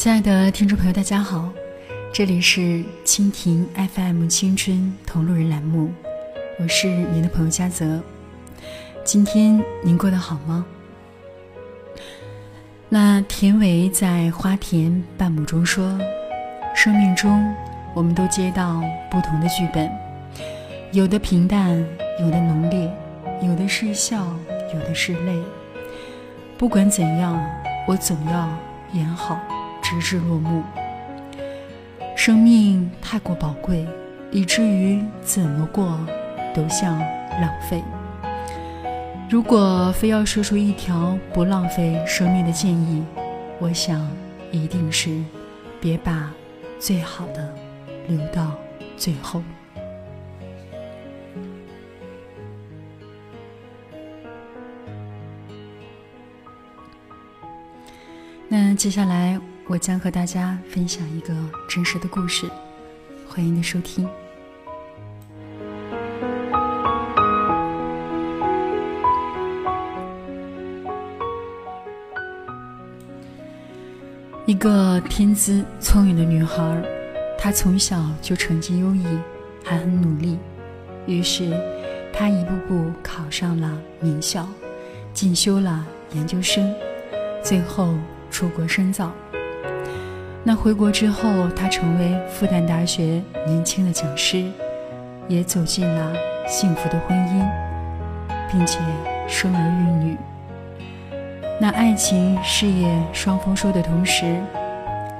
[0.00, 1.52] 亲爱的听众朋友，大家好，
[2.10, 5.92] 这里是蜻蜓 FM 青春同路人栏目，
[6.58, 8.00] 我是您的朋友佳泽。
[9.04, 10.64] 今天您过得好吗？
[12.88, 16.00] 那田维在《花田半亩》中说
[16.74, 17.54] ：“生命中，
[17.94, 19.92] 我们都接到不同的剧本，
[20.92, 21.76] 有的平淡，
[22.18, 22.90] 有的浓烈，
[23.42, 24.26] 有的是笑，
[24.72, 25.38] 有的是泪。
[26.56, 27.38] 不管怎样，
[27.86, 28.48] 我总要
[28.94, 29.38] 演好，
[29.90, 30.62] 直至落幕。
[32.16, 33.84] 生命太过宝贵，
[34.30, 35.98] 以至于怎么过
[36.54, 36.96] 都像
[37.40, 37.82] 浪费。”
[39.28, 43.02] 如果非要说出一条不浪费生命的建议，
[43.58, 44.08] 我想
[44.52, 45.10] 一定是
[45.80, 46.32] 别把
[46.78, 47.52] 最好的
[48.06, 48.56] 留到
[48.96, 49.42] 最后。
[58.48, 59.38] 那接下来
[59.70, 61.32] 我将和大家分享一个
[61.68, 62.50] 真实的故事，
[63.28, 64.04] 欢迎您收听。
[74.44, 76.82] 一个天资聪颖的女孩，
[77.38, 79.06] 她从小就成绩优异，
[79.62, 80.36] 还很努力。
[81.06, 81.48] 于是，
[82.12, 84.48] 她一步步考上了名校，
[85.14, 86.74] 进修了研究生，
[87.40, 87.94] 最后
[88.32, 89.12] 出国深造。
[90.42, 94.44] 那回国之后，他成为复旦大学年轻的讲师，
[95.28, 96.12] 也走进了
[96.48, 97.46] 幸福的婚姻，
[98.50, 98.78] 并且
[99.28, 100.16] 生儿育女。
[101.60, 104.40] 那爱情、事业双丰收的同时，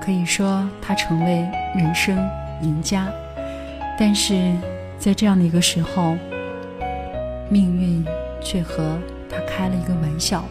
[0.00, 1.46] 可以说他成为
[1.76, 2.16] 人生
[2.62, 3.06] 赢家。
[3.98, 4.54] 但是
[4.98, 6.16] 在这样的一个时候，
[7.50, 8.02] 命运
[8.40, 10.42] 却和他开了一个玩笑。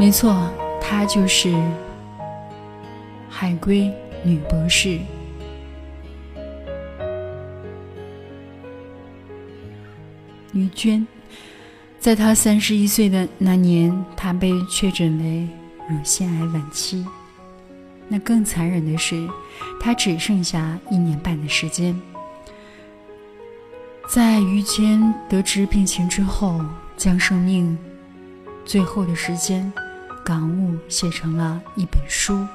[0.00, 0.50] 没错，
[0.80, 1.54] 她就是
[3.28, 3.92] 海归
[4.24, 4.98] 女博士。
[10.54, 11.06] 于娟，
[11.98, 15.46] 在她三十一岁的那年，她被确诊为
[15.86, 17.06] 乳腺癌晚期。
[18.08, 19.28] 那更残忍的是，
[19.78, 21.94] 她只剩下一年半的时间。
[24.08, 26.58] 在于娟得知病情之后，
[26.96, 27.76] 将生命
[28.64, 29.70] 最后的时间
[30.24, 32.46] 感悟写成了一本书，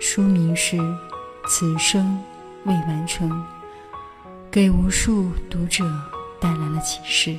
[0.00, 0.76] 书名是
[1.46, 2.22] 《此生
[2.64, 3.30] 未完成》，
[4.50, 5.84] 给无数读者。
[6.40, 7.38] 带来了启示。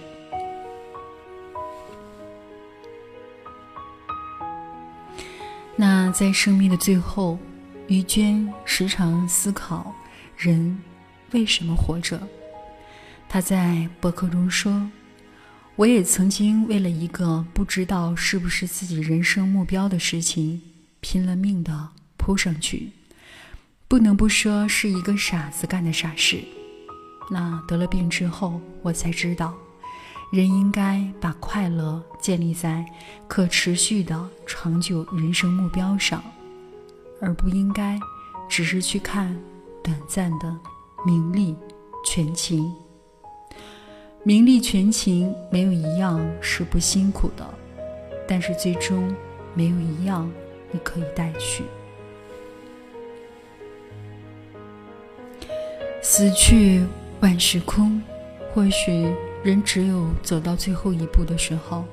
[5.76, 7.38] 那在生命的最后，
[7.86, 9.94] 于娟时常思考：
[10.36, 10.82] 人
[11.34, 12.20] 为什么活着？
[13.30, 14.90] 她在博客中说
[15.78, 20.62] ：“我也曾经为了一个不知道是不是自己人生目标的事情，
[21.02, 22.92] 拼了命的扑上去，
[23.90, 26.42] 不能不说是一个傻子干的傻事。”
[27.30, 29.54] 那得了病之后，我才知道，
[30.32, 32.86] 人应该把快乐建立在
[33.28, 36.24] 可持续的长久人生目标上，
[37.20, 38.00] 而不应该
[38.48, 39.38] 只是去看
[39.84, 40.58] 短暂的
[41.06, 41.54] 名利
[42.06, 42.74] 权情。
[44.28, 47.48] 名利权情没有一样是不辛苦的，
[48.28, 49.16] 但是最终
[49.54, 50.28] 没有一样
[50.72, 51.64] 你可以带去。
[56.02, 56.84] 死去。
[57.22, 58.02] 万事空，
[58.54, 61.86] 或许人只有走到最后一步的时候，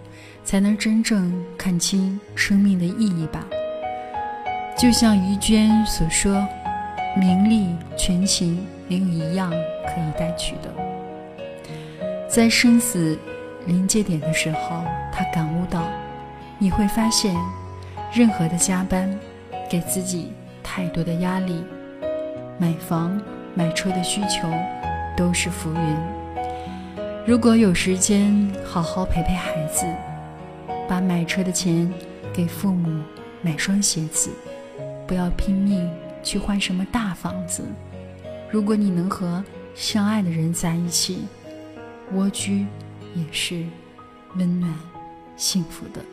[0.43, 3.47] 才能真正看清生命的意义吧。
[4.76, 6.46] 就像于娟所说
[7.17, 10.75] ：“名利权情，没有一样可以带去的。”
[12.32, 13.19] 在生死
[13.67, 14.82] 临界点的时候，
[15.12, 15.87] 他感悟到，
[16.58, 17.37] 你会发现，
[18.11, 19.14] 任何的加班，
[19.69, 20.32] 给自己
[20.62, 21.62] 太多的压力，
[22.58, 23.20] 买房
[23.55, 24.50] 买车的需求。
[25.14, 25.96] 都是浮云。
[27.26, 29.85] 如果有时间，好好陪陪孩子，
[30.88, 31.93] 把买车的钱
[32.32, 33.02] 给父母
[33.43, 34.31] 买双鞋子，
[35.06, 35.87] 不要拼命
[36.23, 37.62] 去换什么大房子。
[38.50, 39.44] 如果你能和
[39.75, 41.26] 相爱的人在一起，
[42.14, 42.67] 蜗居
[43.14, 43.64] 也是
[44.37, 44.73] 温暖
[45.37, 46.05] 幸福的。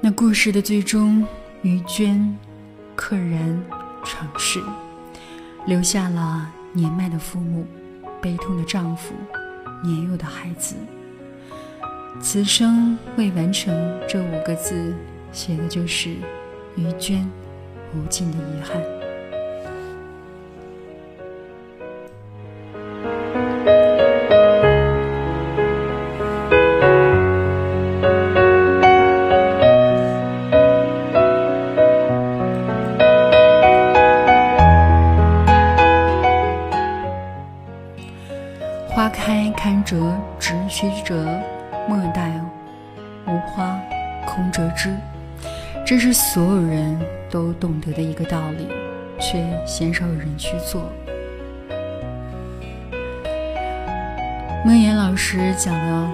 [0.00, 1.26] 那故事的最终，
[1.62, 2.36] 于娟
[2.96, 3.60] 溘然。
[4.04, 4.62] 长逝
[5.66, 7.66] 留下了年迈的父母、
[8.22, 9.12] 悲痛的丈夫、
[9.82, 10.76] 年幼的孩子。
[12.22, 14.94] 此生未完成这五个字，
[15.30, 16.10] 写的就是
[16.76, 17.28] 于娟
[17.94, 18.97] 无尽的遗憾。
[38.98, 41.24] 花开堪折直须折，
[41.88, 42.32] 莫待
[43.28, 43.80] 无花
[44.26, 44.92] 空折枝。
[45.86, 46.98] 这是所有人
[47.30, 48.66] 都懂得的一个道理，
[49.20, 50.90] 却鲜少有人去做。
[54.64, 56.12] 孟岩老师讲了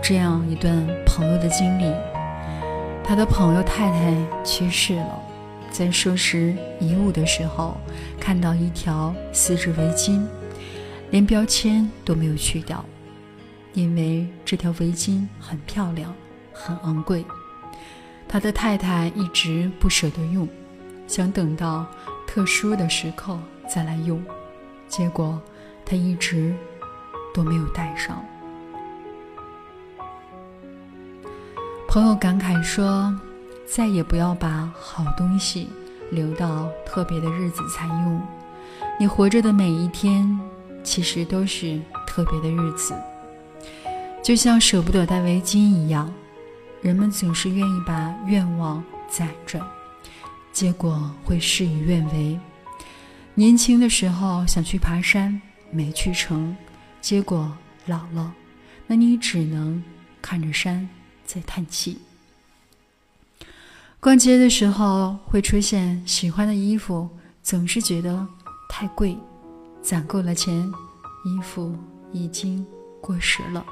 [0.00, 0.74] 这样一段
[1.04, 1.92] 朋友的经历：
[3.04, 5.20] 他的朋友太太去世了，
[5.70, 7.76] 在收拾遗物的时候，
[8.18, 10.22] 看到一条丝质围巾，
[11.10, 12.84] 连标签都没有去掉，
[13.72, 16.14] 因为这条围巾很漂亮，
[16.52, 17.24] 很昂贵。
[18.28, 20.46] 他的太太一直不舍得用，
[21.06, 21.86] 想等到
[22.26, 24.22] 特殊的时刻再来用，
[24.86, 25.40] 结果
[25.84, 26.54] 他一直
[27.32, 28.22] 都没有带上。
[31.88, 33.18] 朋友感慨说
[33.66, 35.70] ：“再也不要把好东西
[36.10, 38.22] 留到特别的日子才用，
[39.00, 40.38] 你活着的每一天
[40.88, 42.94] 其实都是特别的日子，
[44.22, 46.10] 就像舍不得戴围巾一样。”
[46.80, 49.60] 人们总是愿意把愿望攒着，
[50.50, 52.38] 结果会事与愿违。
[53.34, 55.38] 年轻的时候想去爬山，
[55.70, 56.56] 没去成，
[57.02, 57.52] 结果
[57.84, 58.32] 老了，
[58.86, 59.82] 那你只能
[60.22, 60.88] 看着山
[61.26, 61.98] 在叹气。
[64.00, 67.10] 逛街的时候会出现喜欢的衣服，
[67.42, 68.26] 总是觉得
[68.68, 69.18] 太贵，
[69.88, 70.70] 攒够了钱，
[71.24, 71.74] 衣服
[72.12, 72.66] 已经
[73.00, 73.64] 过时了。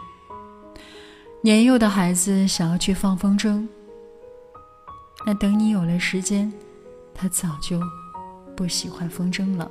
[1.42, 3.68] 年幼的孩子想要去放风筝，
[5.26, 6.50] 那等你有了时间，
[7.14, 7.78] 他早就
[8.56, 9.70] 不喜欢风筝了。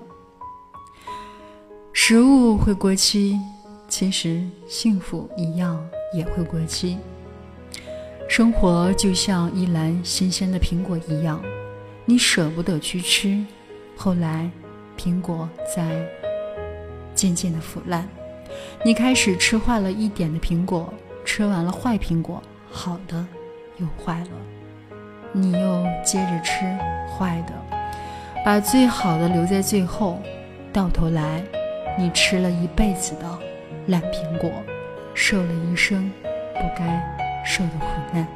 [1.91, 3.39] 食物会过期，
[3.87, 5.83] 其实幸福一样
[6.13, 6.99] 也会过期。
[8.29, 11.41] 生活就像一篮新鲜的苹果一样，
[12.05, 13.43] 你舍不得去吃，
[13.97, 14.47] 后来
[14.95, 16.07] 苹果在
[17.15, 18.07] 渐渐的腐烂，
[18.83, 20.93] 你开始吃坏了一点的苹果。
[21.23, 22.39] 吃完了坏苹果，
[22.69, 23.25] 好的
[23.77, 24.29] 又坏了，
[25.31, 26.63] 你又接着吃
[27.09, 27.53] 坏的，
[28.45, 30.19] 把最好的留在最后，
[30.71, 31.43] 到头来，
[31.97, 33.39] 你吃了一辈子的
[33.87, 34.51] 烂苹果，
[35.15, 36.11] 受了一生
[36.53, 37.03] 不该
[37.43, 38.27] 受的苦难。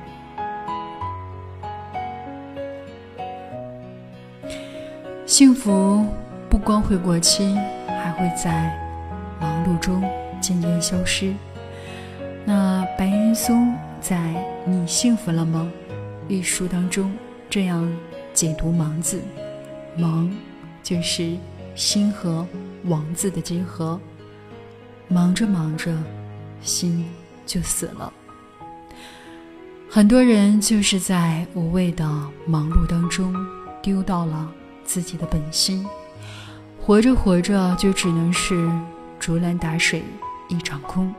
[5.27, 6.03] 幸福
[6.49, 7.55] 不光会过期，
[8.19, 8.77] 会在
[9.39, 10.03] 忙碌中
[10.41, 11.33] 渐渐消失。
[12.45, 14.17] 那白岩松在
[14.69, 15.71] 《你幸福了吗》
[16.31, 17.11] 一书当中
[17.49, 17.89] 这样
[18.33, 19.21] 解读“忙”字
[19.97, 20.29] ：“忙
[20.83, 21.37] 就是
[21.75, 22.45] 心和
[22.85, 23.99] 王字的结合，
[25.07, 25.95] 忙着忙着，
[26.61, 27.05] 心
[27.45, 28.11] 就死了。
[29.89, 32.05] 很多人就是在无谓的
[32.45, 33.33] 忙碌当中
[33.81, 34.51] 丢到了
[34.85, 35.85] 自己的本心，
[36.89, 38.67] 活着活着就只能是
[39.19, 40.01] 竹篮打水
[40.47, 41.13] 一场空。”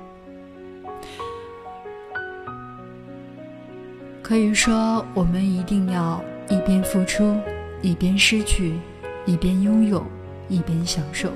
[4.20, 7.36] 可以说，我们一定要一边付出，
[7.82, 8.80] 一边失去，
[9.24, 10.04] 一边拥有，
[10.48, 11.30] 一边享受。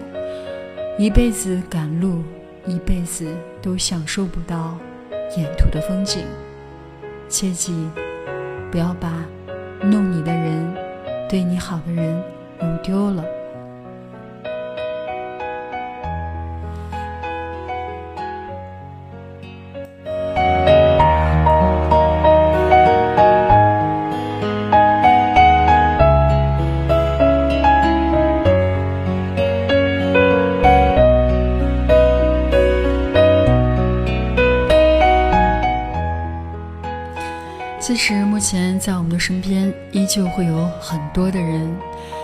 [0.99, 2.21] 一辈子赶路，
[2.67, 4.77] 一辈子都享受不到
[5.37, 6.25] 沿途的风景。
[7.29, 7.89] 切记，
[8.73, 9.25] 不要把
[9.81, 10.75] 弄你的人、
[11.29, 12.21] 对你好的人
[12.59, 13.25] 弄丢了。
[37.95, 41.73] 其实，目前在我们的身边，依旧会有很多的人，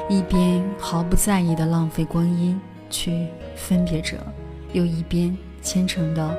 [0.09, 2.61] 一边毫不在意的浪费光阴
[2.91, 4.17] 去分别着，
[4.73, 6.37] 又一边虔诚的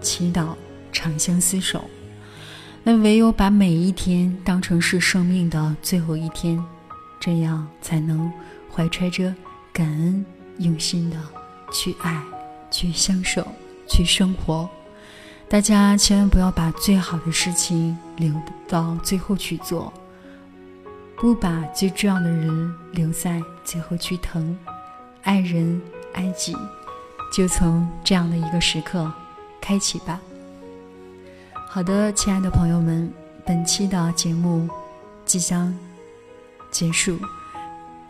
[0.00, 0.54] 祈祷
[0.90, 1.84] 长相厮守。
[2.82, 6.58] 那唯有把每一天当成是生命的最后一天，
[7.20, 8.32] 这样才能
[8.74, 9.34] 怀揣着
[9.74, 10.24] 感恩，
[10.56, 11.18] 用心的
[11.70, 12.18] 去爱，
[12.70, 13.46] 去相守，
[13.86, 14.66] 去生活。
[15.50, 18.32] 大家千万不要把最好的事情留
[18.68, 19.92] 到最后去做，
[21.16, 24.56] 不把最重要的人留在最后去疼，
[25.24, 25.82] 爱人
[26.14, 26.56] 爱己，
[27.32, 29.12] 就从这样的一个时刻
[29.60, 30.20] 开启吧。
[31.68, 33.12] 好的，亲爱的朋友们，
[33.44, 34.68] 本期的节目
[35.26, 35.76] 即将
[36.70, 37.18] 结束，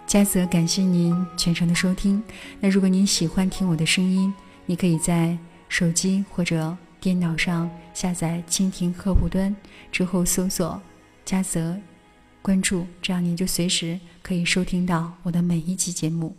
[0.07, 2.23] 嘉泽感谢您全程的收听。
[2.61, 4.31] 那如果您喜欢听我的声音，
[4.67, 5.39] 你可以在
[5.71, 6.77] 手机或者。
[7.01, 9.55] 电脑上下载蜻蜓客户端
[9.91, 10.81] 之后，搜索
[11.25, 11.75] 嘉泽，
[12.43, 16.37] 关注，这样您就随时可以收听到我的每一期节目。